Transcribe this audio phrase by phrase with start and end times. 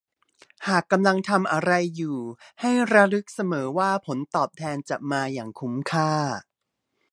[0.67, 2.19] หากกำลังทำอะไรอยู่
[2.61, 6.11] ให้ระลึกเสมอว่า ผลตอบแทนจะมาอย่างคุ้มค่า